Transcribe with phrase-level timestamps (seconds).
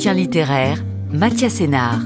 [0.00, 2.00] Entretien littéraire, Mathias Sénard.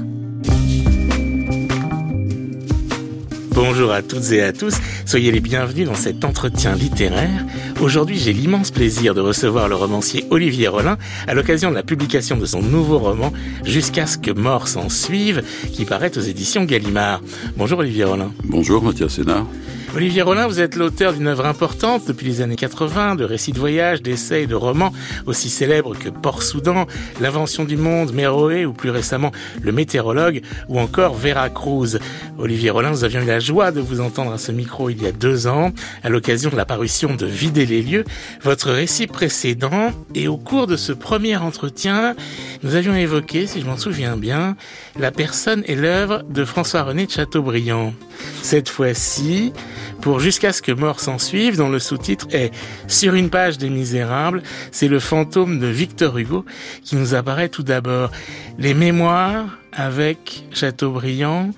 [3.51, 4.73] Bonjour à toutes et à tous,
[5.05, 7.45] soyez les bienvenus dans cet entretien littéraire.
[7.79, 12.35] Aujourd'hui, j'ai l'immense plaisir de recevoir le romancier Olivier Rollin à l'occasion de la publication
[12.35, 13.31] de son nouveau roman
[13.63, 15.41] Jusqu'à ce que mort s'en suive,
[15.71, 17.21] qui paraît aux éditions Gallimard.
[17.55, 18.33] Bonjour Olivier Rollin.
[18.43, 19.45] Bonjour Mathias Sénard.
[19.95, 23.59] Olivier Rollin, vous êtes l'auteur d'une œuvre importante depuis les années 80, de récits de
[23.59, 24.91] voyage, d'essais de romans
[25.25, 26.85] aussi célèbres que Port-Soudan,
[27.21, 31.97] L'invention du monde, Méroé ou plus récemment Le météorologue ou encore Vera Cruz.
[32.37, 35.07] Olivier Rollin, nous avions eu la joie de vous entendre à ce micro il y
[35.07, 35.71] a deux ans
[36.03, 38.03] à l'occasion de la parution de Vider les lieux,
[38.41, 42.17] votre récit précédent et au cours de ce premier entretien,
[42.63, 44.57] nous avions évoqué, si je m'en souviens bien,
[44.97, 47.93] la personne et l'œuvre de François-René de Chateaubriand.
[48.41, 49.53] Cette fois-ci,
[50.01, 52.51] pour Jusqu'à ce que mort s'en suive, dont le sous-titre est
[52.87, 56.45] Sur une page des Misérables, c'est le fantôme de Victor Hugo
[56.83, 58.11] qui nous apparaît tout d'abord.
[58.59, 61.51] Les mémoires avec Chateaubriand,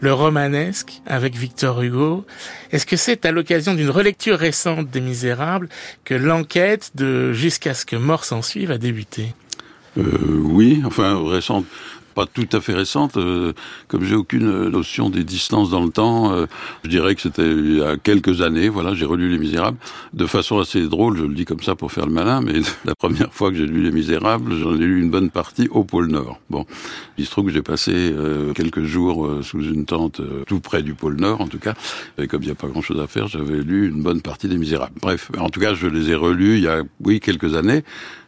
[0.00, 2.26] le romanesque avec Victor Hugo.
[2.72, 5.68] Est-ce que c'est à l'occasion d'une relecture récente des Misérables
[6.04, 9.34] que l'enquête de Jusqu'à ce que mort s'en suive a débuté?
[9.96, 10.02] Euh,
[10.42, 11.64] Oui, enfin récente
[12.14, 13.16] pas tout à fait récente.
[13.16, 13.52] Euh,
[13.88, 16.46] comme j'ai aucune notion des distances dans le temps, euh,
[16.84, 18.68] je dirais que c'était il y a quelques années.
[18.68, 19.76] Voilà, j'ai relu Les Misérables
[20.12, 21.18] de façon assez drôle.
[21.18, 23.66] Je le dis comme ça pour faire le malin, mais la première fois que j'ai
[23.66, 26.40] lu Les Misérables, j'en ai lu une bonne partie au pôle Nord.
[26.50, 26.64] Bon,
[27.18, 30.94] il se trouve que j'ai passé euh, quelques jours sous une tente tout près du
[30.94, 31.74] pôle Nord, en tout cas.
[32.18, 34.56] Et comme il n'y a pas grand-chose à faire, j'avais lu une bonne partie des
[34.56, 34.94] Misérables.
[35.00, 37.84] Bref, en tout cas, je les ai relus il y a oui quelques années.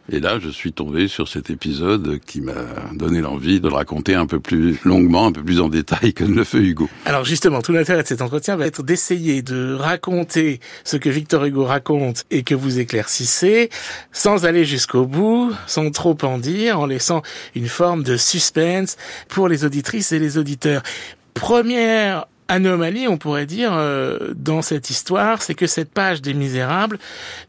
[0.09, 2.53] Et là, je suis tombé sur cet épisode qui m'a
[2.93, 6.23] donné l'envie de le raconter un peu plus longuement, un peu plus en détail que
[6.23, 6.89] ne le fait Hugo.
[7.05, 11.43] Alors justement, tout l'intérêt de cet entretien va être d'essayer de raconter ce que Victor
[11.43, 13.69] Hugo raconte et que vous éclaircissez,
[14.13, 17.21] sans aller jusqu'au bout, sans trop en dire, en laissant
[17.53, 18.95] une forme de suspense
[19.27, 20.83] pour les auditrices et les auditeurs.
[21.33, 26.97] Première anomalie, on pourrait dire, euh, dans cette histoire, c'est que cette page des Misérables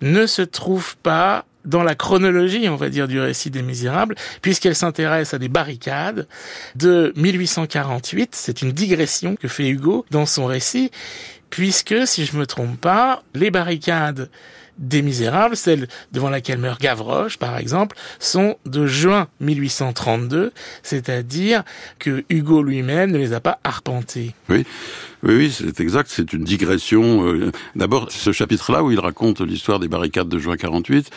[0.03, 4.75] ne se trouve pas dans la chronologie, on va dire, du récit des Misérables, puisqu'elle
[4.75, 6.27] s'intéresse à des barricades
[6.77, 8.35] de 1848.
[8.35, 10.91] C'est une digression que fait Hugo dans son récit,
[11.51, 14.31] puisque, si je me trompe pas, les barricades
[14.79, 20.53] des Misérables, celles devant laquelle meurt Gavroche, par exemple, sont de juin 1832,
[20.83, 21.65] c'est-à-dire
[21.99, 24.35] que Hugo lui-même ne les a pas arpentées.
[24.49, 24.65] Oui.
[25.25, 26.11] Oui, oui, c'est exact.
[26.13, 27.27] C'est une digression.
[27.27, 31.11] Euh, d'abord, ce chapitre-là où il raconte l'histoire des barricades de juin 48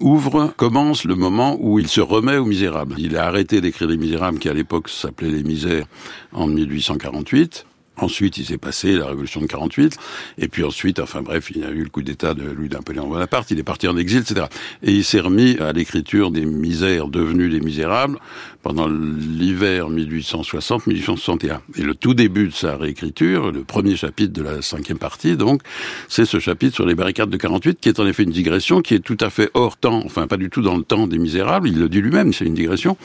[0.00, 2.94] ouvre, commence le moment où il se remet aux Misérables.
[2.98, 5.86] Il a arrêté d'écrire Les Misérables, qui à l'époque s'appelait Les Misères,
[6.32, 7.66] en 1848.
[8.00, 9.96] Ensuite, il s'est passé la révolution de 48,
[10.38, 13.50] et puis ensuite, enfin bref, il y a eu le coup d'État de Louis-Napoléon Bonaparte,
[13.50, 14.46] il est parti en exil, etc.
[14.82, 18.18] Et il s'est remis à l'écriture des misères devenues des misérables
[18.62, 21.58] pendant l'hiver 1860-1861.
[21.76, 25.62] Et le tout début de sa réécriture, le premier chapitre de la cinquième partie, donc,
[26.08, 28.94] c'est ce chapitre sur les barricades de 48, qui est en effet une digression, qui
[28.94, 31.68] est tout à fait hors temps, enfin pas du tout dans le temps des misérables,
[31.68, 32.96] il le dit lui-même, c'est une digression,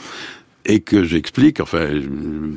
[0.66, 1.88] et que j'explique, enfin,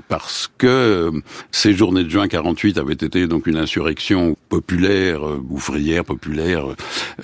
[0.08, 1.12] parce que
[1.52, 6.66] ces journées de juin 48 avaient été donc une insurrection populaire, euh, ouvrière populaire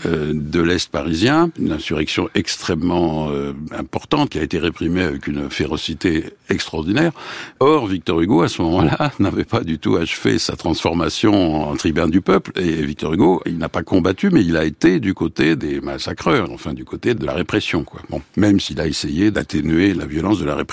[0.06, 5.50] euh, de l'Est parisien, une insurrection extrêmement euh, importante qui a été réprimée avec une
[5.50, 7.14] férocité extraordinaire.
[7.60, 12.10] Or, Victor Hugo, à ce moment-là, n'avait pas du tout achevé sa transformation en tribun
[12.10, 15.56] du peuple, et Victor Hugo, il n'a pas combattu, mais il a été du côté
[15.56, 18.02] des massacreurs, enfin du côté de la répression, quoi.
[18.10, 20.73] Bon, même s'il a essayé d'atténuer la violence de la répression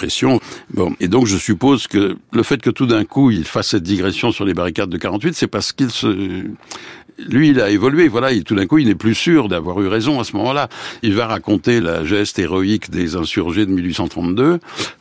[0.72, 3.82] Bon, et donc je suppose que le fait que tout d'un coup il fasse cette
[3.82, 6.44] digression sur les barricades de 48, c'est parce qu'il se
[7.28, 8.08] lui, il a évolué.
[8.08, 10.68] Voilà, et tout d'un coup, il n'est plus sûr d'avoir eu raison à ce moment-là.
[11.02, 14.58] Il va raconter la geste héroïque des insurgés de 1832.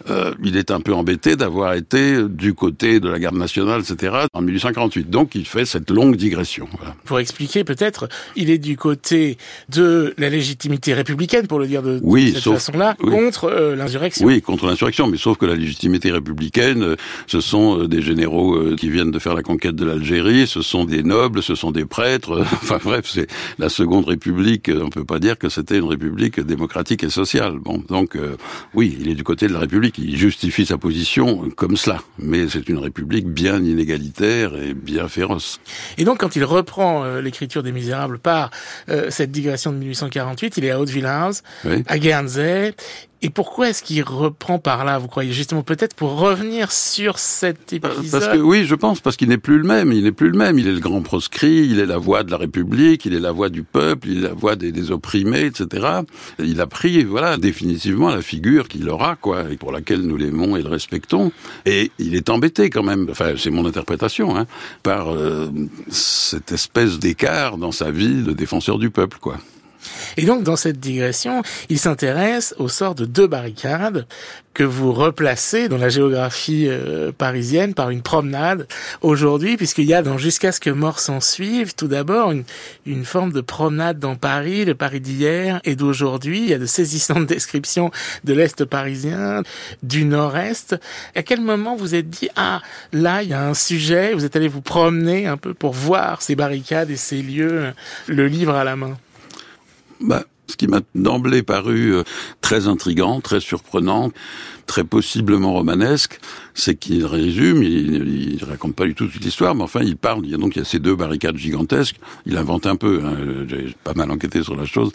[0.10, 4.26] Euh, il est un peu embêté d'avoir été du côté de la garde nationale, etc.
[4.34, 5.10] en 1848.
[5.10, 6.68] Donc, il fait cette longue digression.
[7.06, 9.38] Pour expliquer, peut-être, il est du côté
[9.70, 12.02] de la légitimité républicaine, pour le dire de,
[12.34, 14.26] cette façon-là, contre euh, l'insurrection.
[14.26, 16.96] Oui, contre l'insurrection, mais sauf que la légitimité républicaine, euh,
[17.28, 21.04] ce sont des généraux qui viennent de faire la conquête de l'Algérie, ce sont des
[21.04, 22.09] nobles, ce sont des prêtres
[22.62, 23.28] Enfin bref, c'est
[23.58, 24.72] la Seconde République.
[24.74, 27.60] On peut pas dire que c'était une République démocratique et sociale.
[27.60, 28.38] Bon, donc euh,
[28.74, 29.98] oui, il est du côté de la République.
[29.98, 32.02] Il justifie sa position comme cela.
[32.18, 35.60] Mais c'est une République bien inégalitaire et bien féroce.
[35.98, 38.52] Et donc, quand il reprend euh, l'écriture des Misérables par
[38.90, 41.34] euh, cette digression de 1848, il est à Haute-Villars,
[41.88, 42.74] à Guernsey,
[43.22, 45.34] Et pourquoi est-ce qu'il reprend par là, vous croyez?
[45.34, 49.38] Justement peut-être pour revenir sur cet épisode Parce que oui, je pense parce qu'il n'est
[49.38, 49.92] plus le même.
[49.92, 50.58] Il n'est plus le même.
[50.58, 51.68] Il est le grand proscrit.
[51.70, 53.06] Il est la voix de la République.
[53.06, 54.08] Il est la voix du peuple.
[54.08, 55.88] Il est la voix des, des opprimés, etc.
[56.40, 60.56] Il a pris, voilà, définitivement la figure qu'il aura, quoi, et pour laquelle nous l'aimons
[60.56, 61.32] et le respectons.
[61.66, 63.08] Et il est embêté quand même.
[63.12, 64.46] Enfin, c'est mon interprétation, hein,
[64.82, 65.50] par euh,
[65.90, 69.38] cette espèce d'écart dans sa vie de défenseur du peuple, quoi.
[70.18, 74.06] Et donc, dans cette digression, il s'intéresse au sort de deux barricades
[74.54, 78.68] que vous replacez dans la géographie euh, parisienne par une promenade
[79.02, 82.44] aujourd'hui, puisqu'il y a dans Jusqu'à ce que mort s'en suive, tout d'abord, une,
[82.86, 86.42] une forme de promenade dans Paris, le Paris d'hier et d'aujourd'hui.
[86.42, 87.90] Il y a de saisissantes descriptions
[88.26, 89.44] de l'Est parisien,
[89.82, 90.76] du Nord-Est.
[91.16, 92.62] À quel moment vous êtes dit, ah,
[92.92, 96.22] là, il y a un sujet, vous êtes allé vous promener un peu pour voir
[96.22, 97.72] ces barricades et ces lieux,
[98.08, 98.98] le livre à la main
[100.02, 102.04] bah, ce qui m'a d'emblée paru euh,
[102.42, 104.12] très intrigant, très surprenant,
[104.66, 106.20] très possiblement romanesque,
[106.54, 110.26] c'est qu'il résume, il, il, raconte pas du tout toute l'histoire, mais enfin il parle,
[110.26, 113.02] il y a donc il y a ces deux barricades gigantesques, il invente un peu,
[113.04, 113.16] hein,
[113.48, 114.92] j'ai pas mal enquêté sur la chose,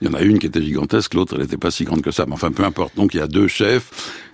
[0.00, 2.10] il y en a une qui était gigantesque, l'autre elle n'était pas si grande que
[2.10, 3.90] ça, mais enfin peu importe, donc il y a deux chefs,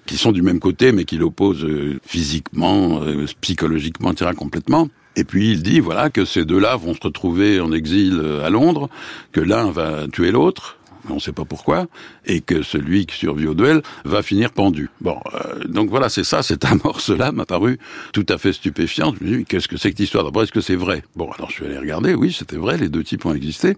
[0.07, 4.89] qui sont du même côté, mais qui l'opposent euh, physiquement, euh, psychologiquement, etc., complètement.
[5.17, 8.51] Et puis il dit voilà que ces deux-là vont se retrouver en exil euh, à
[8.51, 8.89] Londres,
[9.33, 10.79] que l'un va tuer l'autre,
[11.11, 11.87] on ne sait pas pourquoi,
[12.27, 14.91] et que celui qui survit au duel va finir pendu.
[15.01, 17.79] Bon, euh, donc voilà, c'est ça, cette amorce-là m'a paru
[18.13, 19.17] tout à fait stupéfiante.
[19.21, 21.31] Je me dis, qu'est-ce que c'est que cette histoire D'abord, est-ce que c'est vrai Bon,
[21.33, 23.77] alors je suis allé regarder, oui, c'était vrai, les deux types ont existé.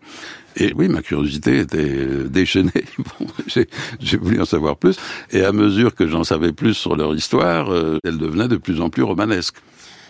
[0.56, 2.70] Et oui, ma curiosité était euh, déchaînée.
[2.98, 3.26] Bon,
[4.00, 4.96] j'ai voulu en savoir plus.
[5.30, 8.80] Et à mesure que j'en savais plus sur leur histoire, euh, elle devenait de plus
[8.80, 9.56] en plus romanesque.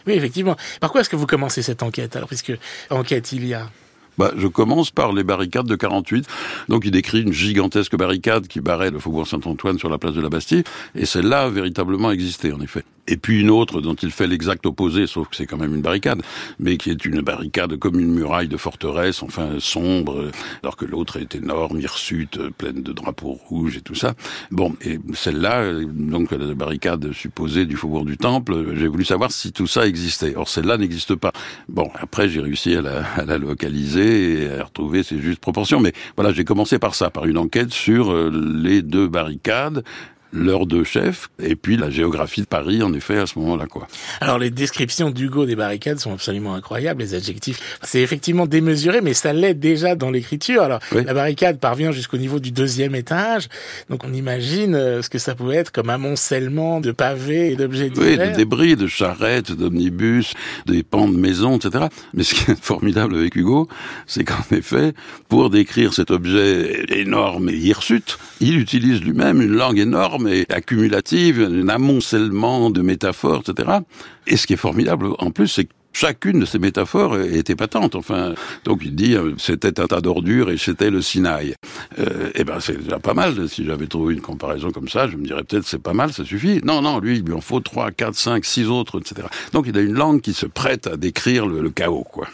[0.06, 0.56] Oui, effectivement.
[0.80, 2.52] Par quoi est-ce que vous commencez cette enquête alors, puisque
[2.90, 3.68] enquête il y a?
[4.18, 6.26] Bah, je commence par les barricades de 48.
[6.68, 10.20] Donc il décrit une gigantesque barricade qui barrait le faubourg Saint-Antoine sur la place de
[10.20, 10.64] la Bastille,
[10.94, 14.66] et celle-là a véritablement existé en effet et puis une autre dont il fait l'exact
[14.66, 16.22] opposé, sauf que c'est quand même une barricade,
[16.58, 20.30] mais qui est une barricade comme une muraille de forteresse, enfin sombre,
[20.62, 24.14] alors que l'autre est énorme, hirsute, pleine de drapeaux rouges et tout ça.
[24.50, 29.52] Bon, et celle-là, donc la barricade supposée du faubourg du Temple, j'ai voulu savoir si
[29.52, 30.34] tout ça existait.
[30.36, 31.32] Or celle-là n'existe pas.
[31.68, 35.80] Bon, après j'ai réussi à la, à la, localiser et à retrouver ses justes proportions,
[35.80, 38.30] mais voilà, j'ai commencé par ça, par une enquête sur euh,
[38.62, 39.84] les deux barricades,
[40.32, 43.86] leurs deux chefs, et puis la géographie de Paris, en effet, à ce moment-là, quoi.
[44.20, 47.78] Alors, les descriptions d'Hugo des barricades sont absolument incroyables, les adjectifs.
[47.82, 50.62] C'est effectivement démesuré, mais ça l'est déjà dans l'écriture.
[50.62, 53.48] Alors, la barricade parvient jusqu'au niveau du deuxième étage,
[53.88, 57.90] donc on imagine euh, ce que ça pouvait être comme amoncellement de pavés et d'objets
[57.90, 58.26] divers.
[58.26, 60.34] Oui, de débris, de charrettes, d'omnibus,
[60.66, 61.86] des pans de maisons, etc.
[62.14, 63.68] Mais ce qui est formidable avec Hugo,
[64.06, 64.92] c'est qu'en effet,
[65.28, 71.40] pour décrire cet objet énorme et hirsute, il utilise lui-même une langue énorme et accumulative,
[71.42, 73.78] un amoncellement de métaphores, etc.
[74.26, 77.94] Et ce qui est formidable en plus, c'est que chacune de ces métaphores est épatante.
[77.94, 78.34] Enfin,
[78.64, 81.54] donc il dit euh, c'était un tas d'ordures et c'était le Sinaï.
[81.98, 83.48] Euh, eh ben c'est déjà pas mal.
[83.48, 86.24] Si j'avais trouvé une comparaison comme ça, je me dirais peut-être c'est pas mal, ça
[86.24, 86.60] suffit.
[86.64, 89.28] Non, non, lui il lui en faut trois, quatre, cinq, six autres, etc.
[89.52, 92.28] Donc il a une langue qui se prête à décrire le chaos, quoi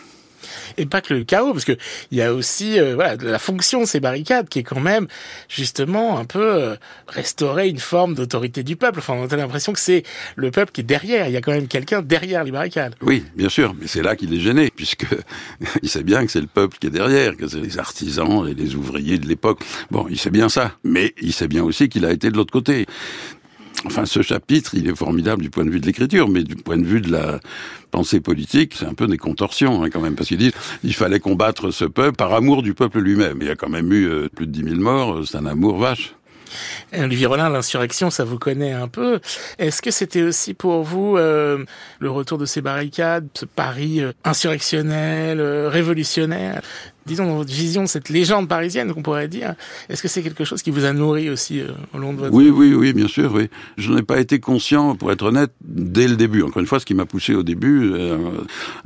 [0.76, 1.76] et pas que le chaos, parce que
[2.10, 5.06] il y a aussi euh, voilà la fonction de ces barricades qui est quand même
[5.48, 6.76] justement un peu euh,
[7.08, 8.98] restaurer une forme d'autorité du peuple.
[8.98, 10.02] Enfin, on a l'impression que c'est
[10.36, 11.28] le peuple qui est derrière.
[11.28, 12.94] Il y a quand même quelqu'un derrière les barricades.
[13.00, 15.06] Oui, bien sûr, mais c'est là qu'il est gêné, puisque
[15.82, 18.54] il sait bien que c'est le peuple qui est derrière, que c'est les artisans et
[18.54, 19.60] les ouvriers de l'époque.
[19.90, 22.52] Bon, il sait bien ça, mais il sait bien aussi qu'il a été de l'autre
[22.52, 22.86] côté.
[23.84, 26.78] Enfin, ce chapitre, il est formidable du point de vue de l'écriture, mais du point
[26.78, 27.40] de vue de la
[27.90, 30.52] pensée politique, c'est un peu des contorsions hein, quand même, parce qu'il dit
[30.84, 33.38] il fallait combattre ce peuple par amour du peuple lui-même.
[33.40, 35.78] Il y a quand même eu euh, plus de 10 000 morts, c'est un amour
[35.78, 36.14] vache.
[36.94, 39.20] Olivier Rollin, l'insurrection, ça vous connaît un peu.
[39.58, 41.64] Est-ce que c'était aussi pour vous euh,
[41.98, 46.60] le retour de ces barricades, ce Paris euh, insurrectionnel, révolutionnaire?
[47.06, 49.54] Disons, dans votre vision, cette légende parisienne qu'on pourrait dire,
[49.88, 52.34] est-ce que c'est quelque chose qui vous a nourri aussi euh, au long de votre
[52.34, 53.48] Oui, oui, oui, bien sûr, oui.
[53.76, 56.42] Je n'en ai pas été conscient, pour être honnête, dès le début.
[56.42, 58.18] Encore une fois, ce qui m'a poussé au début, euh,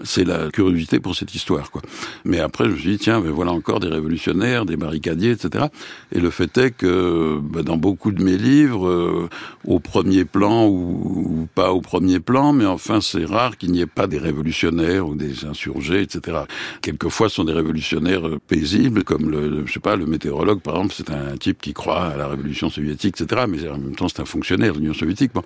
[0.04, 1.82] c'est la curiosité pour cette histoire, quoi.
[2.24, 5.66] Mais après, je me suis dit, tiens, mais voilà encore des révolutionnaires, des barricadiers, etc.
[6.12, 9.28] Et le fait est que, bah, dans beaucoup de mes livres, euh,
[9.66, 13.80] au premier plan ou, ou, pas au premier plan, mais enfin, c'est rare qu'il n'y
[13.80, 16.38] ait pas des révolutionnaires ou des insurgés, etc.
[16.80, 20.60] Quelquefois, ce sont des révolutionnaires fonctionnaire euh, paisible, comme le, je sais pas, le météorologue,
[20.60, 23.42] par exemple, c'est un type qui croit à la révolution soviétique, etc.
[23.48, 25.32] Mais en même temps, c'est un fonctionnaire de l'Union soviétique.
[25.34, 25.42] Bon,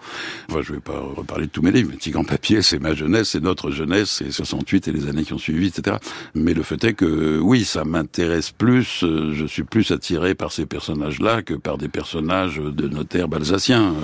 [0.51, 1.93] enfin, je vais pas reparler de tous mes livres.
[1.99, 5.33] Tigre en papier, c'est ma jeunesse, c'est notre jeunesse, c'est 68 et les années qui
[5.33, 5.97] ont suivi, etc.
[6.35, 10.53] Mais le fait est que, oui, ça m'intéresse plus, euh, je suis plus attiré par
[10.53, 13.95] ces personnages-là que par des personnages de notaires balsaciens.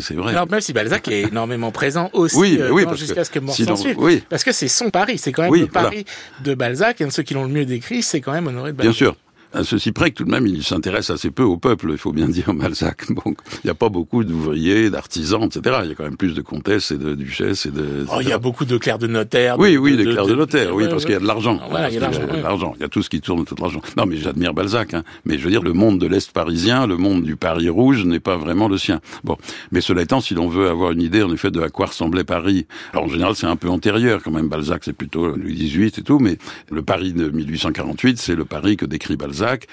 [0.00, 0.32] C'est vrai.
[0.32, 3.74] Alors, même si Balzac est énormément présent aussi oui, oui, jusqu'à ce que mort s'en
[3.98, 4.22] oui.
[4.28, 6.04] Parce que c'est son Paris, c'est quand même le Paris
[6.44, 8.72] de Balzac, et un de ceux qui l'ont le mieux décrit, c'est quand même Honoré
[8.72, 8.92] de Balzac.
[8.92, 9.16] Bien sûr
[9.52, 12.12] à ceci près que tout de même, il s'intéresse assez peu au peuple, il faut
[12.12, 13.10] bien dire, Balzac.
[13.10, 15.78] Bon, il n'y a pas beaucoup d'ouvriers, d'artisans, etc.
[15.84, 18.06] Il y a quand même plus de comtesses et de duchesses et de...
[18.12, 19.58] Oh, il y a beaucoup de clercs de notaire.
[19.58, 21.58] Oui, oui, des clercs de, notaire, oui, parce qu'il y a de l'argent.
[21.68, 22.74] Voilà, il y a de l'argent.
[22.76, 23.80] Il y a tout ce qui tourne, tout l'argent.
[23.96, 25.02] Non, mais j'admire Balzac, hein.
[25.24, 28.20] Mais je veux dire, le monde de l'Est parisien, le monde du Paris rouge n'est
[28.20, 29.00] pas vraiment le sien.
[29.24, 29.36] Bon.
[29.72, 32.24] Mais cela étant, si l'on veut avoir une idée, en effet, de à quoi ressemblait
[32.24, 34.48] Paris, alors en général, c'est un peu antérieur, quand même.
[34.48, 36.38] Balzac, c'est plutôt Louis XVIII et tout, mais
[36.70, 39.66] le Paris de 1848, c'est le Paris que décrit Balzac казак,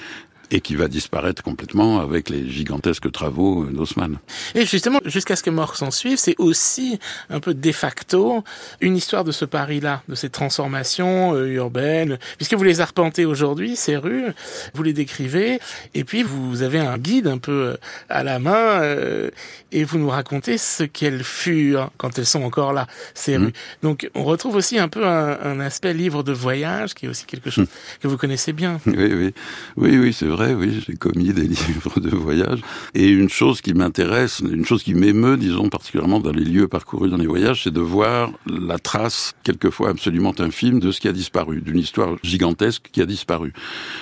[0.52, 4.18] et qui va disparaître complètement avec les gigantesques travaux d'Haussmann.
[4.56, 7.00] Et justement, jusqu'à ce que mort s'en suive, c'est aussi
[7.30, 8.44] un peu de facto
[8.82, 13.76] une histoire de ce Paris-là, de ces transformations euh, urbaines, puisque vous les arpentez aujourd'hui,
[13.76, 14.32] ces rues,
[14.74, 15.60] vous les décrivez,
[15.94, 17.78] et puis vous avez un guide un peu euh,
[18.10, 19.30] à la main, euh,
[19.72, 23.44] et vous nous racontez ce qu'elles furent quand elles sont encore là, ces mmh.
[23.44, 23.54] rues.
[23.84, 27.26] Donc on retrouve aussi un peu un, un, aspect livre de voyage, qui est aussi
[27.26, 28.00] quelque chose mmh.
[28.02, 28.80] que vous connaissez bien.
[28.86, 29.34] Oui, oui,
[29.76, 32.60] oui, oui, c'est vrai oui, j'ai commis des livres de voyage.
[32.94, 37.10] Et une chose qui m'intéresse, une chose qui m'émeut, disons, particulièrement dans les lieux parcourus
[37.10, 41.14] dans les voyages, c'est de voir la trace, quelquefois absolument infime, de ce qui a
[41.14, 43.54] disparu, d'une histoire gigantesque qui a disparu.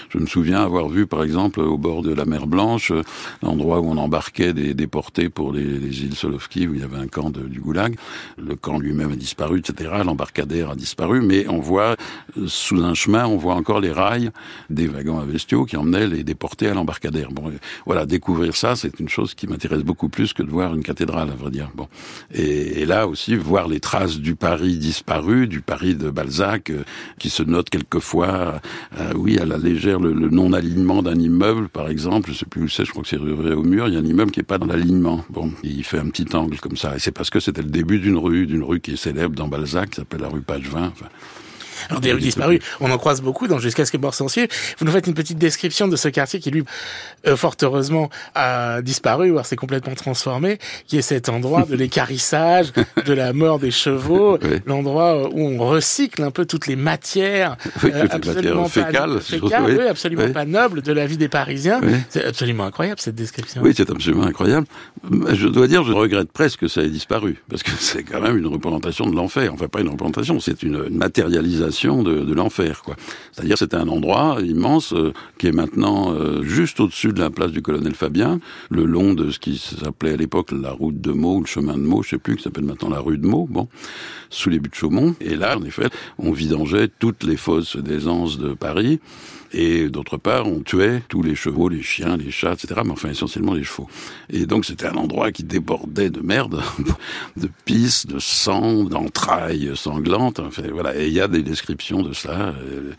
[0.09, 2.91] Je me souviens avoir vu, par exemple, au bord de la mer Blanche,
[3.41, 7.07] l'endroit où on embarquait des déportés pour les, îles Solovki, où il y avait un
[7.07, 7.95] camp du Goulag.
[8.37, 9.91] Le camp lui-même a disparu, etc.
[10.03, 11.95] L'embarcadère a disparu, mais on voit,
[12.45, 14.31] sous un chemin, on voit encore les rails
[14.69, 17.32] des wagons à bestiaux qui emmenaient les déportés à l'embarcadère.
[17.32, 17.51] Bon,
[17.86, 21.29] voilà, découvrir ça, c'est une chose qui m'intéresse beaucoup plus que de voir une cathédrale,
[21.29, 21.72] à vrai dire.
[21.75, 21.88] Bon,
[22.34, 26.84] et, là aussi, voir les traces du Paris disparu, du Paris de Balzac, euh,
[27.20, 28.62] qui se note quelquefois,
[29.00, 32.32] euh, oui, à la légère, le, non-alignement d'un immeuble, par exemple.
[32.32, 33.88] Je sais plus où c'est, je crois que c'est rue au mur.
[33.88, 35.24] Il y a un immeuble qui est pas dans l'alignement.
[35.29, 38.00] Bon, il fait un petit angle comme ça, et c'est parce que c'était le début
[38.00, 40.88] d'une rue, d'une rue qui est célèbre dans Balzac, qui s'appelle la rue Pagevin.
[40.88, 41.08] Enfin,
[41.89, 44.48] alors des rues disparues, on en croise beaucoup dans Jusqu'à ce que mort s'en suive.
[44.77, 46.63] Vous nous faites une petite description de ce quartier qui lui,
[47.27, 52.72] euh, fort heureusement, a disparu, voire s'est complètement transformé, qui est cet endroit de l'écarissage,
[53.05, 58.08] de la mort des chevaux, l'endroit où on recycle un peu toutes les matières, euh,
[58.10, 59.88] absolument fécales, oui.
[59.88, 61.82] absolument pas nobles de la vie des Parisiens.
[62.10, 63.62] C'est absolument incroyable cette description.
[63.63, 64.67] Oui, c'est absolument incroyable.
[65.32, 68.38] Je dois dire, je regrette presque que ça ait disparu, parce que c'est quand même
[68.38, 69.51] une représentation de l'enfer.
[69.53, 72.81] Enfin, pas une représentation, c'est une matérialisation de, l'enfer.
[73.31, 77.51] C'est-à-dire c'était un endroit immense euh, qui est maintenant euh, juste au-dessus de la place
[77.51, 81.39] du colonel Fabien, le long de ce qui s'appelait à l'époque la route de Meaux,
[81.39, 83.67] le chemin de Meaux, je sais plus, qui s'appelle maintenant la rue de Meaux, bon,
[84.29, 85.15] sous les buts de Chaumont.
[85.22, 89.00] Et là, en effet, on vidangeait toutes les fosses d'aisance de Paris.
[89.57, 92.81] Et d'autre part, on tuait tous les chevaux, les chiens, les chats, etc.
[92.84, 93.88] Mais enfin, essentiellement les chevaux.
[94.29, 96.62] Et donc, c'était un endroit qui débordait de merde,
[97.38, 100.41] de pisse, de sang, d'entrailles sanglantes.
[100.41, 100.98] Enfin, voilà.
[101.00, 102.53] Et il y a des descriptions de ça.
[102.59, 102.91] Euh,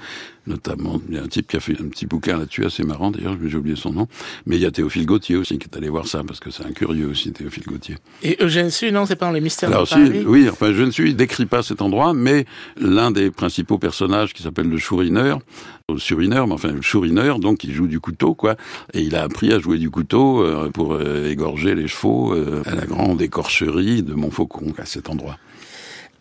[0.46, 3.10] notamment, il y a un type qui a fait un petit bouquin là-dessus, assez marrant
[3.10, 4.08] d'ailleurs, j'ai oublié son nom.
[4.46, 6.64] Mais il y a Théophile Gautier aussi qui est allé voir ça, parce que c'est
[6.64, 7.96] un curieux aussi, Théophile Gautier.
[8.22, 11.08] Et Eugène Sue, non, c'est pas dans les mystères de Paris Oui, enfin, Eugène Sue,
[11.08, 12.46] il décrit pas cet endroit, mais
[12.80, 15.40] l'un des principaux personnages qui s'appelle le chourineur,
[15.88, 18.56] au surineur, mais enfin le chourineur, donc il joue du couteau, quoi.
[18.92, 22.62] Et il a appris à jouer du couteau euh, pour euh, égorger les chevaux euh,
[22.66, 25.38] à la grande écorcherie de Montfaucon, à cet endroit.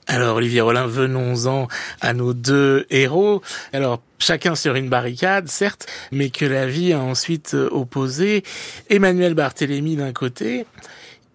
[0.08, 1.68] Alors Olivier Rollin, venons-en
[2.00, 3.42] à nos deux héros.
[3.74, 8.44] Alors chacun sur une barricade, certes, mais que la vie a ensuite euh, opposé
[8.90, 10.68] Emmanuel Barthélemy d'un côté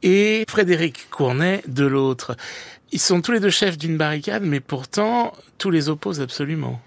[0.02, 2.36] et Frédéric Cournet de l'autre.
[2.92, 6.80] Ils sont tous les deux chefs d'une barricade, mais pourtant, tous les opposent absolument.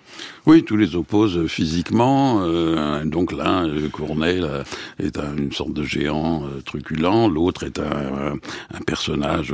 [0.46, 2.42] Oui, tous les opposent physiquement.
[2.42, 4.39] Euh, donc l'un, euh, Cournet,
[5.00, 7.30] est une sorte de géant euh, truculent.
[7.30, 8.34] L'autre est un,
[8.74, 9.53] un personnage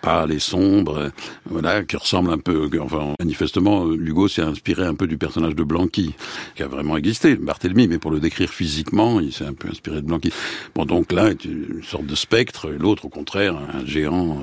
[0.00, 1.10] pâle et sombre,
[1.44, 2.70] voilà, qui ressemble un peu.
[2.80, 6.14] Enfin, manifestement, Hugo s'est inspiré un peu du personnage de Blanqui,
[6.54, 9.96] qui a vraiment existé, Barthélemy, mais pour le décrire physiquement, il s'est un peu inspiré
[9.96, 10.32] de Blanqui.
[10.74, 14.40] Bon, donc l'un est une sorte de spectre, l'autre, au contraire, un géant.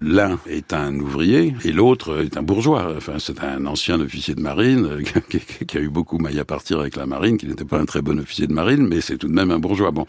[0.00, 2.94] L'un est un ouvrier et l'autre est un bourgeois.
[2.96, 5.02] Enfin, c'est un ancien officier de marine euh,
[5.66, 8.02] qui, a eu beaucoup maille à partir avec la marine, qui n'était pas un très
[8.02, 9.90] bon officier de marine, mais c'est tout de même un bourgeois.
[9.90, 10.06] Bon,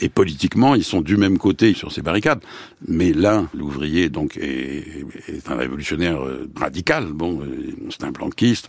[0.00, 2.40] Et politiquement, ils sont du même côté sur ces barricades.
[2.86, 4.84] Mais l'un, l'ouvrier, donc, est,
[5.28, 7.06] est, un révolutionnaire euh, radical.
[7.12, 8.68] Bon, euh, c'est un blanquiste.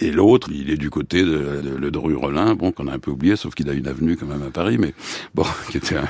[0.00, 2.98] Et l'autre, il est du côté de, de, de rue Rollin, bon, qu'on a un
[2.98, 4.92] peu oublié, sauf qu'il a une avenue quand même à Paris, mais
[5.34, 6.08] bon, qui était un,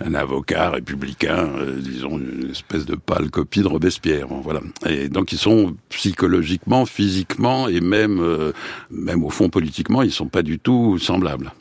[0.00, 4.28] un avocat républicain, euh, disons, une espèce de pâle copie de Robespierre.
[4.28, 4.60] Bon, voilà.
[4.86, 8.52] Et donc, ils sont psychologiquement, physiquement et même, euh,
[8.90, 11.52] même au fond politiquement, ils sont pas du tout semblables.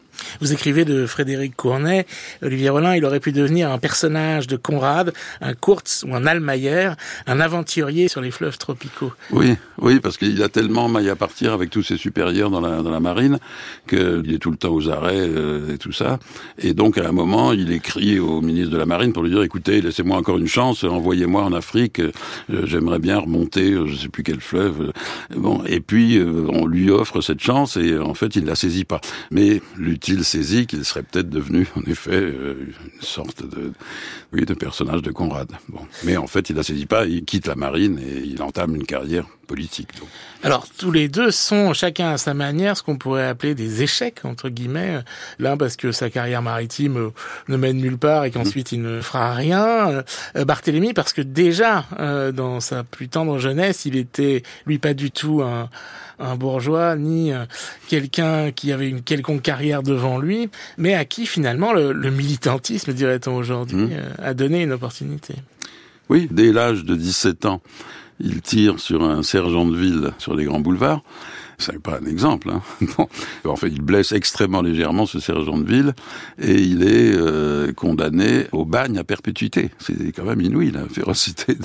[0.42, 2.06] Vous écrivez de Frédéric Cournet,
[2.42, 6.92] Olivier Rollin, il aurait pu devenir un personnage de Conrad, un Kurtz ou un Almayer,
[7.26, 9.12] un aventurier sur les fleuves tropicaux.
[9.32, 12.82] Oui, oui, parce qu'il a tellement maille à partir avec tous ses supérieurs dans la,
[12.82, 13.40] dans la marine
[13.88, 16.20] qu'il est tout le temps aux arrêts euh, et tout ça.
[16.58, 19.44] Et donc, à un moment, il écrit au ministre de la Marine pour lui dire,
[19.44, 22.12] écoutez, laissez-moi encore une chance, envoyez-moi en Afrique, euh,
[22.66, 24.92] j'aimerais bien remonter, euh, je sais plus quel fleuve.
[25.36, 26.20] Bon, et puis,
[26.50, 29.02] on lui offre cette chance et en fait, il ne la saisit pas.
[29.32, 33.74] Mais l'utile saisi qu'il serait peut-être devenu, en effet, une sorte de,
[34.34, 35.52] oui, de personnage de Conrad.
[35.70, 35.82] Bon.
[36.04, 38.86] Mais en fait, il la saisit pas, il quitte la marine et il entame une
[38.86, 39.90] carrière politique.
[40.44, 44.20] Alors, tous les deux sont, chacun à sa manière, ce qu'on pourrait appeler des échecs,
[44.24, 45.00] entre guillemets.
[45.40, 47.12] L'un parce que sa carrière maritime
[47.48, 50.04] ne mène nulle part et qu'ensuite il ne fera rien.
[50.36, 51.86] Barthélemy parce que déjà,
[52.34, 55.70] dans sa plus tendre jeunesse, il était, lui, pas du tout un
[56.20, 57.32] un bourgeois ni
[57.88, 62.94] quelqu'un qui avait une quelconque carrière devant lui, mais à qui finalement le, le militantisme,
[62.94, 64.22] dirait-on aujourd'hui, mmh.
[64.22, 65.36] a donné une opportunité.
[66.10, 67.62] Oui, dès l'âge de 17 ans,
[68.20, 71.04] il tire sur un sergent de ville sur les grands boulevards.
[71.60, 72.52] C'est pas un exemple.
[72.52, 72.62] Hein.
[72.98, 73.08] Bon.
[73.46, 75.94] En fait, il blesse extrêmement légèrement ce sergent de ville
[76.40, 79.72] et il est euh, condamné au bagne à perpétuité.
[79.80, 81.58] C'est quand même inouï, la férocité.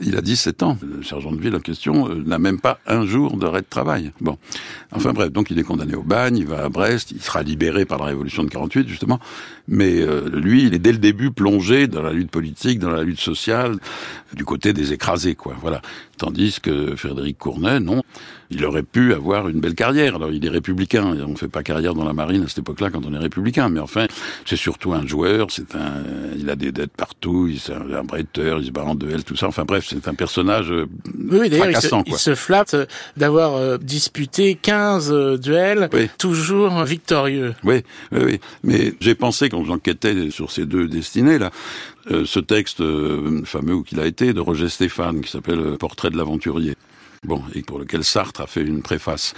[0.00, 0.78] Il a 17 ans.
[0.82, 4.10] Le sergent de ville en question euh, n'a même pas un jour d'arrêt de travail.
[4.22, 4.38] Bon.
[4.92, 7.84] Enfin bref, donc il est condamné au bagne, il va à Brest, il sera libéré
[7.84, 9.20] par la révolution de 48 justement.
[9.68, 13.02] Mais euh, lui, il est dès le début plongé dans la lutte politique, dans la
[13.02, 13.76] lutte sociale,
[14.32, 15.54] du côté des écrasés, quoi.
[15.60, 15.82] Voilà.
[16.16, 18.02] Tandis que Frédéric Cournet, non,
[18.50, 20.16] il aurait pu avoir une belle carrière.
[20.16, 22.90] Alors il est républicain, on ne fait pas carrière dans la marine à cette époque-là
[22.90, 24.06] quand on est républicain, mais enfin,
[24.44, 26.02] c'est surtout un joueur, c'est un,
[26.38, 29.36] il a des dettes partout, il est un, bretteur, il se bat en duel, tout
[29.36, 29.48] ça.
[29.48, 30.72] Enfin bref, c'est un personnage
[31.30, 32.02] oui, fracassant.
[32.06, 32.76] Il se, il se flatte
[33.16, 36.08] d'avoir euh, disputé 15 euh, duels, oui.
[36.18, 37.54] toujours victorieux.
[37.64, 38.40] Oui, oui, oui.
[38.62, 41.50] Mais j'ai pensé quand j'enquêtais sur ces deux destinées là,
[42.10, 46.16] euh, ce texte euh, fameux qu'il a été de Roger Stéphane qui s'appelle Portrait de
[46.16, 46.74] l'aventurier.
[47.26, 49.34] Bon, et pour lequel Sartre a fait une préface.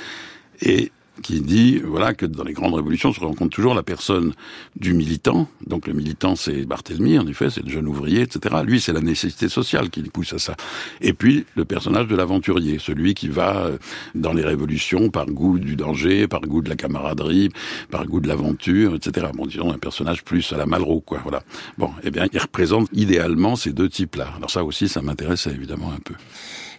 [0.60, 0.92] Et
[1.22, 4.34] qui dit voilà que dans les grandes révolutions se rencontre toujours la personne
[4.76, 5.48] du militant.
[5.66, 8.56] Donc le militant c'est Barthélemy en effet, c'est le jeune ouvrier, etc.
[8.64, 10.54] Lui c'est la nécessité sociale qui le pousse à ça.
[11.00, 13.70] Et puis le personnage de l'aventurier, celui qui va
[14.14, 17.50] dans les révolutions par goût du danger, par goût de la camaraderie,
[17.90, 19.28] par goût de l'aventure, etc.
[19.34, 21.20] Bon disons un personnage plus à la Malraux quoi.
[21.22, 21.42] Voilà.
[21.76, 24.32] Bon, eh bien il représente idéalement ces deux types-là.
[24.36, 26.14] Alors ça aussi ça m'intéressait évidemment un peu.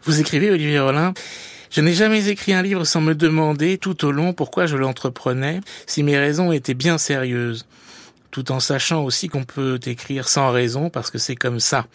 [0.03, 1.13] Vous écrivez Olivier Rollin
[1.69, 5.61] je n'ai jamais écrit un livre sans me demander tout au long pourquoi je l'entreprenais,
[5.85, 7.65] si mes raisons étaient bien sérieuses
[8.31, 11.87] tout en sachant aussi qu'on peut écrire sans raison parce que c'est comme ça.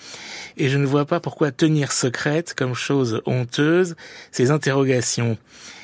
[0.56, 3.94] Et je ne vois pas pourquoi tenir secrète comme chose honteuse
[4.32, 5.38] ces interrogations.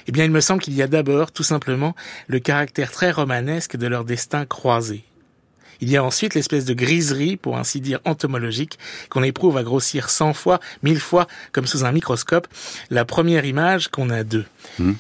[0.07, 1.95] Eh bien, il me semble qu'il y a d'abord, tout simplement,
[2.27, 5.05] le caractère très romanesque de leur destin croisé.
[5.81, 10.11] Il y a ensuite l'espèce de griserie, pour ainsi dire entomologique, qu'on éprouve à grossir
[10.11, 12.49] cent fois, mille fois, comme sous un microscope,
[12.91, 14.47] la première image qu'on a d'eux.
[14.79, 14.93] Mmh.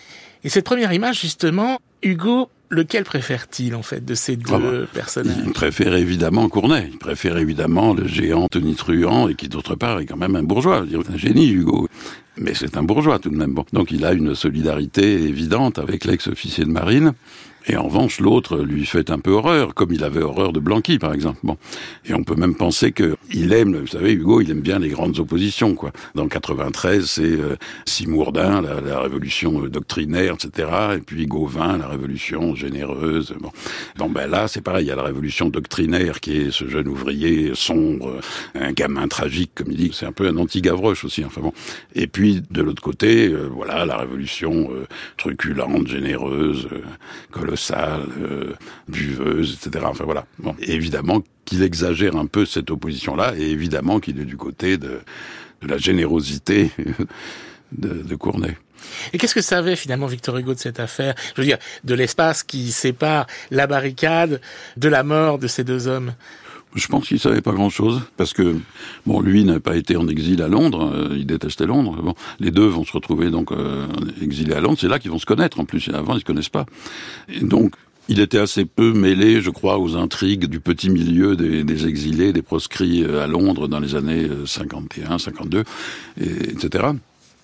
[0.44, 5.36] Et cette première image, justement, Hugo, lequel préfère-t-il, en fait, de ces deux ah personnages?
[5.44, 6.88] Il préfère évidemment Cournet.
[6.90, 10.86] Il préfère évidemment le géant tonitruant, et qui, d'autre part, est quand même un bourgeois.
[10.90, 11.88] C'est un génie, Hugo.
[12.36, 13.52] Mais c'est un bourgeois, tout de même.
[13.52, 13.66] Bon.
[13.72, 17.12] Donc il a une solidarité évidente avec l'ex-officier de marine.
[17.66, 20.98] Et en revanche, l'autre lui fait un peu horreur, comme il avait horreur de Blanqui,
[20.98, 21.38] par exemple.
[21.42, 21.56] Bon.
[22.06, 24.88] Et on peut même penser que il aime, vous savez, Hugo, il aime bien les
[24.88, 25.92] grandes oppositions, quoi.
[26.14, 30.68] Dans 93, c'est euh, Simourdin, la, la, révolution doctrinaire, etc.
[30.96, 33.34] Et puis Gauvin, la révolution généreuse.
[33.40, 33.50] Bon,
[33.96, 36.88] bon ben là, c'est pareil, il y a la révolution doctrinaire qui est ce jeune
[36.88, 38.20] ouvrier sombre,
[38.54, 39.90] un gamin tragique, comme il dit.
[39.92, 41.52] C'est un peu un anti-Gavroche aussi, enfin bon.
[41.94, 46.68] Et puis, de l'autre côté, euh, voilà, la révolution euh, truculente, généreuse,
[47.50, 48.52] colossale, euh,
[48.88, 49.84] buveuse, etc.
[49.88, 50.24] Enfin voilà.
[50.38, 55.00] Bon, évidemment qu'il exagère un peu cette opposition-là, et évidemment qu'il est du côté de,
[55.62, 56.70] de la générosité
[57.72, 58.56] de, de Cournet.
[59.12, 61.14] Et qu'est-ce que savait finalement Victor Hugo de cette affaire?
[61.34, 64.40] Je veux dire, de l'espace qui sépare la barricade
[64.76, 66.14] de la mort de ces deux hommes?
[66.74, 68.56] Je pense qu'il savait pas grand-chose parce que
[69.06, 71.96] bon, lui n'a pas été en exil à Londres, euh, il détestait Londres.
[72.02, 73.86] Bon, les deux vont se retrouver donc euh,
[74.22, 74.78] exilés à Londres.
[74.80, 75.58] C'est là qu'ils vont se connaître.
[75.60, 76.66] En plus, avant ils se connaissent pas.
[77.42, 77.74] Donc
[78.08, 82.32] Il était assez peu mêlé, je crois, aux intrigues du petit milieu des, des exilés,
[82.32, 85.64] des proscrits à Londres dans les années 51, 52,
[86.20, 86.88] et, etc.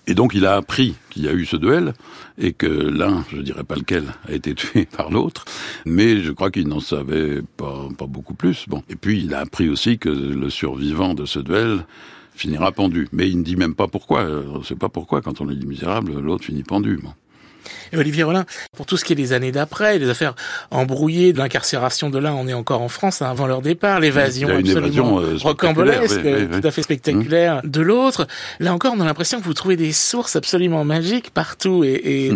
[0.07, 1.93] Et donc il a appris qu'il y a eu ce duel
[2.37, 5.43] et que l'un, je dirais pas lequel, a été tué par l'autre,
[5.85, 8.65] mais je crois qu'il n'en savait pas, pas beaucoup plus.
[8.69, 11.85] Bon, et puis il a appris aussi que le survivant de ce duel
[12.33, 13.09] finira pendu.
[13.11, 14.23] Mais il ne dit même pas pourquoi.
[14.23, 16.99] On ne sait pas pourquoi quand on dit misérable, l'autre finit pendu.
[17.03, 17.11] Bon.
[17.91, 20.35] Et Olivier Rollin, pour tout ce qui est des années d'après, les affaires
[20.71, 24.49] embrouillées de l'incarcération de l'un, on est encore en France hein, avant leur départ, l'évasion
[24.49, 27.69] absolument euh, rocambolesque, tout à fait spectaculaire mmh.
[27.69, 28.27] de l'autre.
[28.59, 32.33] Là encore, on a l'impression que vous trouvez des sources absolument magiques partout et, et,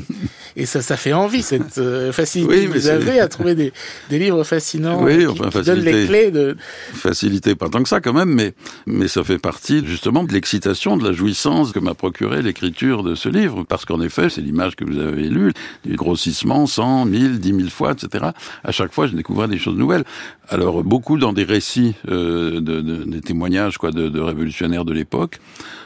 [0.55, 3.73] et ça, ça fait envie cette euh, facilité que vous avez à trouver des,
[4.09, 6.55] des livres fascinants oui, enfin, qui, qui donnent les clés de
[6.93, 8.53] facilité, pas tant que ça quand même, mais
[8.85, 13.15] mais ça fait partie justement de l'excitation, de la jouissance que m'a procuré l'écriture de
[13.15, 15.53] ce livre, parce qu'en effet, c'est l'image que vous avez lue
[15.86, 18.31] des grossissements, 100, 1000, 10 000 fois, etc.
[18.63, 20.03] À chaque fois, je découvrais des choses nouvelles.
[20.49, 25.39] Alors, beaucoup dans des récits, euh, de, de, des témoignages quoi, de, révolutionnaires de l'époque,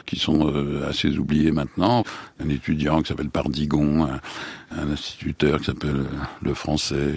[0.06, 2.04] qui sont euh, assez oubliés maintenant.
[2.44, 4.08] Un étudiant qui s'appelle Pardigon,
[4.70, 6.04] un instituteur qui s'appelle euh,
[6.42, 7.14] Le Français.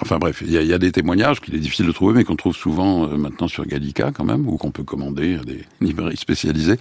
[0.00, 2.54] Enfin bref, il y, a, des témoignages qu'il est difficile de trouver, mais qu'on trouve
[2.54, 6.76] souvent euh, maintenant sur Gallica quand même, ou qu'on peut commander à des librairies spécialisées.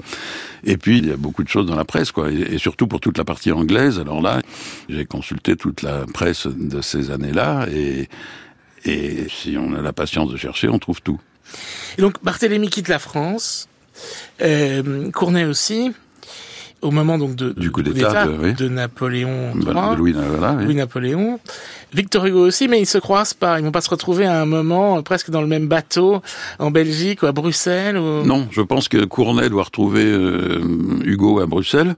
[0.63, 2.31] Et puis, il y a beaucoup de choses dans la presse, quoi.
[2.31, 3.99] Et, surtout pour toute la partie anglaise.
[3.99, 4.41] Alors là,
[4.89, 8.09] j'ai consulté toute la presse de ces années-là, et,
[8.85, 11.19] et si on a la patience de chercher, on trouve tout.
[11.97, 13.67] Et donc, Barthélemy quitte la France,
[14.41, 15.91] euh, Cournet aussi,
[16.83, 18.53] au moment donc de, du coup d'État de, oui.
[18.53, 20.65] de, Napoléon III, bah, Louis, voilà, oui.
[20.65, 21.39] Louis Napoléon,
[21.93, 24.45] Victor Hugo aussi, mais ils se croisent pas, ils vont pas se retrouver à un
[24.45, 26.21] moment presque dans le même bateau
[26.59, 27.97] en Belgique ou à Bruxelles.
[27.97, 28.23] Ou...
[28.23, 30.61] Non, je pense que Cournet doit retrouver euh,
[31.03, 31.95] Hugo à Bruxelles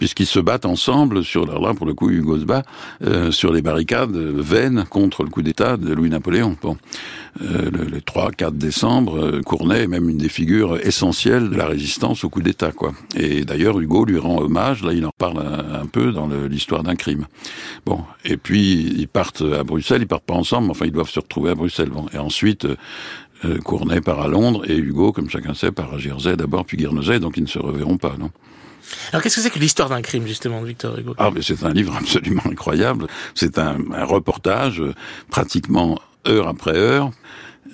[0.00, 2.62] puisqu'ils se battent ensemble sur là pour le coup Hugo se bat
[3.04, 6.56] euh, sur les barricades vaines contre le coup d'État de Louis-Napoléon.
[6.62, 6.78] Bon,
[7.42, 11.66] euh, le, le 3-4 décembre, euh, Cournet est même une des figures essentielles de la
[11.66, 12.92] résistance au coup d'État, quoi.
[13.14, 14.82] Et d'ailleurs Hugo lui rend hommage.
[14.82, 17.26] Là, il en parle un, un peu dans l'histoire d'un crime.
[17.84, 20.00] Bon, et puis ils partent à Bruxelles.
[20.00, 21.90] Ils partent pas ensemble, mais enfin ils doivent se retrouver à Bruxelles.
[21.90, 22.66] Bon, et ensuite.
[23.44, 26.76] Euh, Cournet part à Londres et Hugo, comme chacun sait, part à Jersey d'abord, puis
[26.76, 28.30] Guernesey, donc ils ne se reverront pas, non?
[29.12, 31.14] Alors qu'est-ce que c'est que l'histoire d'un crime justement de Victor Hugo?
[31.18, 33.06] Ah mais c'est un livre absolument incroyable.
[33.34, 34.94] C'est un, un, reportage euh,
[35.30, 37.10] pratiquement heure après heure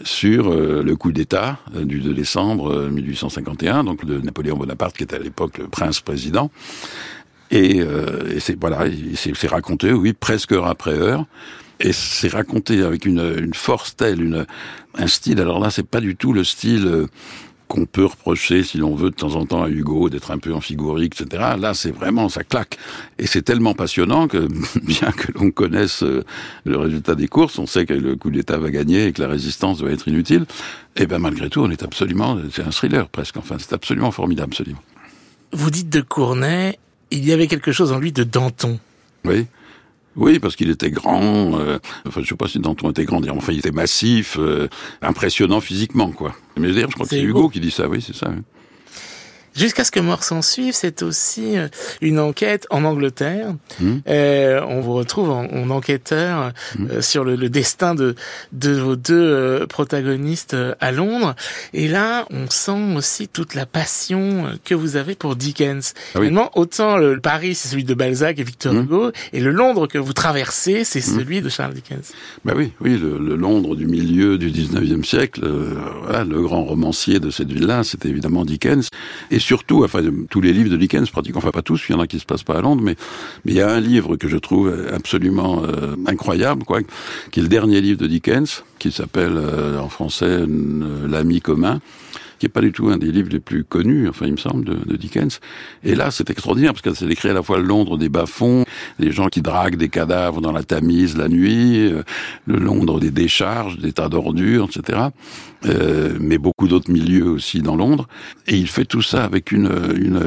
[0.05, 4.97] sur euh, le coup d'État euh, du 2 décembre euh, 1851, donc de Napoléon Bonaparte
[4.97, 6.51] qui était à l'époque le prince-président.
[7.51, 11.25] Et, euh, et c'est voilà, c'est raconté, oui, presque heure après heure.
[11.79, 14.47] Et c'est raconté avec une, une force telle, une,
[14.97, 15.41] un style.
[15.41, 17.07] Alors là, c'est pas du tout le style
[17.69, 20.53] qu'on peut reprocher, si l'on veut, de temps en temps à Hugo, d'être un peu
[20.55, 21.43] amphigourique, etc.
[21.59, 22.79] Là, c'est vraiment, ça claque.
[23.19, 24.49] Et c'est tellement passionnant que,
[24.83, 26.25] bien que l'on connaisse euh,
[26.65, 29.29] le résultat des courses, on sait que le coup d'État va gagner et que la
[29.29, 30.47] résistance va être inutile.
[30.97, 33.37] Et bien, malgré tout, on est absolument, c'est un thriller presque.
[33.37, 34.83] Enfin, c'est absolument formidable, ce livre.
[35.53, 36.79] Vous dites de Cournet,
[37.11, 38.79] il y avait quelque chose en lui de Danton.
[39.25, 39.47] Oui.
[40.17, 41.59] Oui, parce qu'il était grand.
[41.59, 43.21] Euh, enfin, je sais pas si Danton était grand.
[43.29, 44.69] Enfin, il était massif, euh,
[45.03, 46.35] impressionnant physiquement, quoi.
[46.59, 47.41] Mais d'ailleurs, je crois que c'est Hugo.
[47.41, 47.89] Hugo qui dit ça.
[47.89, 48.31] Oui, c'est ça.
[48.31, 48.43] Oui.
[49.57, 51.69] Jusqu'à ce que mort s'en suive, c'est aussi euh,
[52.03, 53.55] une enquête en Angleterre.
[53.81, 53.97] Mmh.
[54.09, 56.87] Euh, on vous retrouve en, en enquêteur mmh.
[56.91, 58.15] euh, sur le, le, destin de,
[58.53, 61.35] de vos deux euh, protagonistes à Londres.
[61.73, 65.95] Et là, on sent aussi toute la passion que vous avez pour Dickens.
[66.15, 66.35] Ah oui.
[66.55, 68.83] autant le Paris, c'est celui de Balzac et Victor mmh.
[68.83, 72.13] Hugo, et le Londres que vous traversez, c'est celui de Charles Dickens.
[72.45, 75.41] Ben oui, oui, le, le Londres du milieu du 19e siècle,
[76.03, 78.89] voilà, le grand romancier de cette ville-là, c'était évidemment Dickens.
[79.31, 82.01] Et surtout, enfin, tous les livres de Dickens, pratiquement, enfin pas tous, il y en
[82.01, 82.97] a qui se passent pas à Londres, mais
[83.45, 86.81] il y a un livre que je trouve absolument euh, incroyable, quoi,
[87.31, 90.45] qui est le dernier livre de Dickens, qui s'appelle euh, en français
[91.09, 91.81] L'ami commun
[92.39, 94.65] qui est pas du tout un des livres les plus connus, enfin il me semble,
[94.65, 95.41] de, de Dickens.
[95.85, 98.65] Et là, c'est extraordinaire parce que c'est écrit à la fois Londres des bas-fonds,
[98.99, 102.03] des gens qui draguent des cadavres dans la Tamise la nuit, euh,
[102.47, 105.09] le Londres des décharges, des tas d'ordures, etc.
[105.65, 108.09] Euh, mais beaucoup d'autres milieux aussi dans Londres.
[108.47, 110.21] Et il fait tout ça avec une, une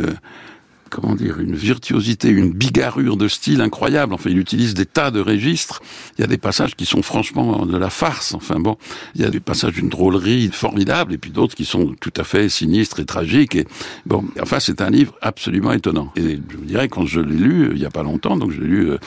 [0.89, 4.13] comment dire, une virtuosité, une bigarrure de style incroyable.
[4.13, 5.81] Enfin, il utilise des tas de registres.
[6.17, 8.33] Il y a des passages qui sont franchement de la farce.
[8.33, 8.77] Enfin bon,
[9.15, 12.23] il y a des passages d'une drôlerie formidable et puis d'autres qui sont tout à
[12.23, 13.55] fait sinistres et tragiques.
[13.55, 13.65] Et
[14.05, 16.11] bon, enfin, c'est un livre absolument étonnant.
[16.15, 18.61] Et je vous dirais, quand je l'ai lu, il y a pas longtemps, donc je
[18.61, 18.89] l'ai lu...
[18.91, 18.97] Euh,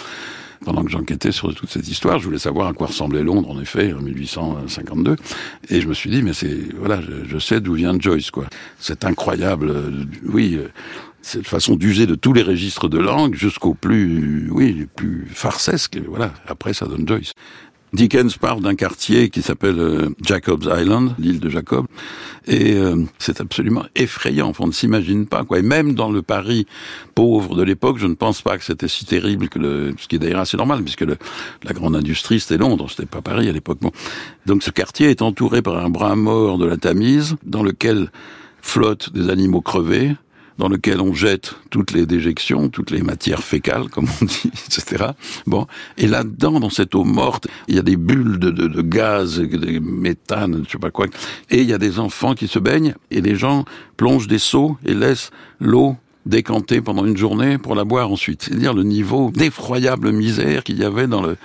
[0.64, 3.61] pendant que j'enquêtais sur toute cette histoire, je voulais savoir à quoi ressemblait Londres, en
[3.61, 5.16] effet, en 1852.
[5.71, 8.47] Et je me suis dit, mais c'est, voilà, je, sais d'où vient Joyce, quoi.
[8.79, 9.90] C'est incroyable, euh,
[10.25, 10.68] oui, euh,
[11.22, 15.98] cette façon d'user de tous les registres de langue jusqu'au plus, oui, plus farcesques.
[16.08, 16.32] Voilà.
[16.46, 17.32] Après, ça donne Joyce.
[17.92, 21.87] Dickens parle d'un quartier qui s'appelle euh, Jacob's Island, l'île de Jacob,
[22.46, 24.52] et euh, c'est absolument effrayant.
[24.58, 25.58] On ne s'imagine pas quoi.
[25.58, 26.66] Et même dans le Paris
[27.14, 30.16] pauvre de l'époque, je ne pense pas que c'était si terrible que le, ce qui
[30.16, 31.18] est d'ailleurs assez normal, puisque le,
[31.64, 33.78] la grande industrie c'était Londres, c'était pas Paris à l'époque.
[33.82, 33.92] Bon.
[34.46, 38.11] Donc ce quartier est entouré par un bras mort de la Tamise, dans lequel
[38.62, 40.16] flottent des animaux crevés,
[40.59, 45.07] dans lequel on jette toutes les déjections, toutes les matières fécales, comme on dit, etc.
[45.47, 45.67] Bon,
[45.99, 50.65] et là-dedans, dans cette eau morte, il y a des bulles de, gaz, de méthane,
[50.67, 51.07] je sais pas quoi,
[51.51, 53.65] et il y a des enfants qui se baignent, et les gens
[53.97, 58.44] plongent des seaux et laissent l'eau décanter pendant une journée pour la boire ensuite.
[58.44, 61.37] C'est-à-dire le niveau d'effroyable misère qu'il y avait dans le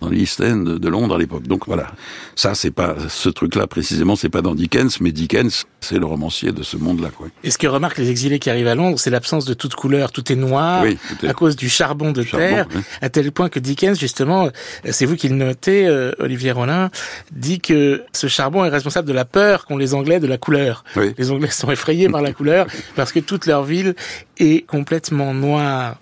[0.00, 1.46] dans l'East End de Londres à l'époque.
[1.46, 1.92] Donc voilà,
[2.34, 6.52] ça c'est pas ce truc-là précisément, c'est pas dans Dickens, mais Dickens c'est le romancier
[6.52, 7.10] de ce monde-là.
[7.16, 7.28] Quoi.
[7.42, 10.12] Et ce que remarquent les exilés qui arrivent à Londres, c'est l'absence de toute couleur,
[10.12, 11.28] tout est noir oui, tout est...
[11.28, 12.80] à cause du charbon de Charbon, terre, oui.
[13.02, 14.48] à tel point que Dickens justement,
[14.90, 16.90] c'est vous qui le notez, euh, Olivier Rollin,
[17.32, 20.84] dit que ce charbon est responsable de la peur qu'ont les Anglais de la couleur.
[20.96, 21.14] Oui.
[21.18, 22.66] Les Anglais sont effrayés par la couleur
[22.96, 23.94] parce que toute leur ville
[24.38, 25.98] est complètement noire.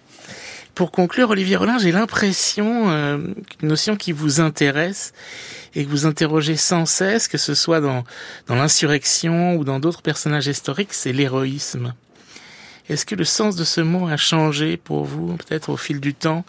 [0.74, 3.18] Pour conclure, Olivier Rollin, j'ai l'impression euh,
[3.58, 5.12] qu'une notion qui vous intéresse
[5.74, 8.04] et que vous interrogez sans cesse, que ce soit dans,
[8.46, 11.94] dans l'insurrection ou dans d'autres personnages historiques, c'est l'héroïsme.
[12.88, 16.14] Est-ce que le sens de ce mot a changé pour vous, peut-être au fil du
[16.14, 16.44] temps?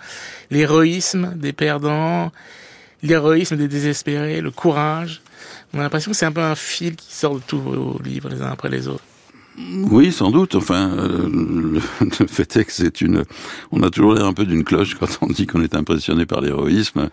[0.51, 2.31] L'héroïsme des perdants,
[3.01, 5.21] l'héroïsme des désespérés, le courage?
[5.73, 8.29] On a l'impression que c'est un peu un fil qui sort de tous vos livres
[8.29, 9.03] les uns après les autres.
[9.91, 10.55] Oui, sans doute.
[10.55, 11.29] Enfin, euh,
[11.71, 13.23] le, fait est que c'est une.
[13.71, 16.41] On a toujours l'air un peu d'une cloche quand on dit qu'on est impressionné par
[16.41, 17.09] l'héroïsme.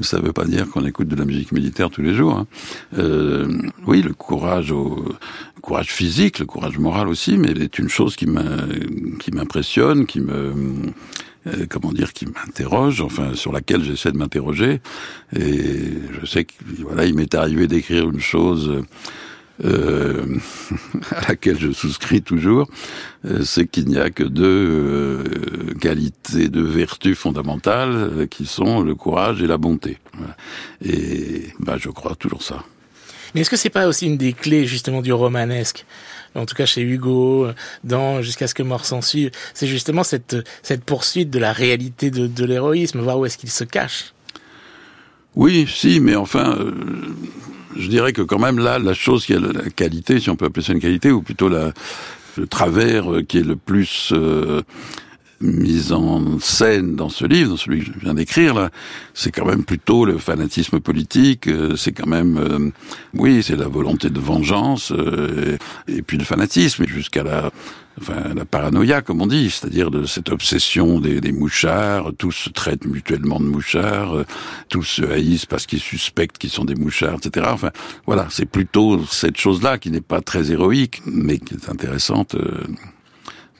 [0.00, 2.34] Ça ne veut pas dire qu'on écoute de la musique militaire tous les jours.
[2.34, 2.46] Hein.
[2.98, 3.46] Euh,
[3.86, 5.04] oui, le courage, au,
[5.54, 10.52] le courage physique, le courage moral aussi, mais c'est une chose qui m'impressionne, qui me
[11.46, 14.80] euh, comment dire, qui m'interroge, enfin sur laquelle j'essaie de m'interroger.
[15.38, 18.82] Et je sais que voilà, il m'est arrivé d'écrire une chose
[19.64, 20.24] euh,
[21.10, 22.68] à laquelle je souscris toujours,
[23.24, 28.82] euh, c'est qu'il n'y a que deux euh, qualités, deux vertus fondamentales euh, qui sont
[28.82, 29.98] le courage et la bonté.
[30.84, 32.64] Et bah, je crois toujours ça.
[33.34, 35.84] Mais est-ce que c'est pas aussi une des clés justement du romanesque?
[36.34, 37.48] En tout cas chez Hugo,
[37.82, 42.10] dans Jusqu'à ce que mort s'en suive, c'est justement cette, cette poursuite de la réalité
[42.10, 44.12] de, de l'héroïsme, voir où est-ce qu'il se cache?
[45.36, 46.72] Oui, si, mais enfin, euh,
[47.78, 50.46] je dirais que quand même là, la chose qui a la qualité, si on peut
[50.46, 51.72] appeler ça une qualité, ou plutôt la,
[52.36, 54.62] le travers qui est le plus euh,
[55.40, 58.70] mis en scène dans ce livre, dans celui que je viens d'écrire là,
[59.14, 62.70] c'est quand même plutôt le fanatisme politique, euh, c'est quand même, euh,
[63.14, 67.50] oui, c'est la volonté de vengeance, euh, et puis le fanatisme, jusqu'à la,
[68.00, 72.50] enfin, la paranoïa, comme on dit, c'est-à-dire de cette obsession des, des, mouchards, tous se
[72.50, 74.24] traitent mutuellement de mouchards,
[74.70, 77.46] tous se haïssent parce qu'ils suspectent qu'ils sont des mouchards, etc.
[77.50, 77.70] Enfin,
[78.06, 82.36] voilà, c'est plutôt cette chose-là qui n'est pas très héroïque, mais qui est intéressante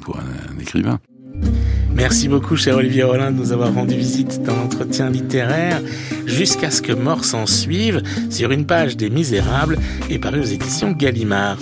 [0.01, 1.01] pour un, un écrivain.
[1.95, 5.81] Merci beaucoup, cher Olivier Rollin, de nous avoir rendu visite dans l'entretien littéraire
[6.27, 9.79] jusqu'à ce que mort s'en suive sur une page des Misérables
[10.11, 11.57] et paru aux éditions Gallimard.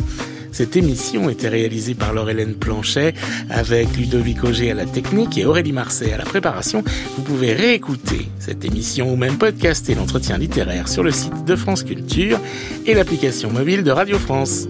[0.55, 3.15] Cette émission était réalisée par Laure-Hélène Planchet
[3.51, 6.85] avec Ludovic Auger à la technique et Aurélie Marseille à la préparation.
[7.17, 11.83] Vous pouvez réécouter cette émission ou même podcaster l'entretien littéraire sur le site de France
[11.83, 12.39] Culture
[12.87, 14.69] et l'application mobile de Radio France.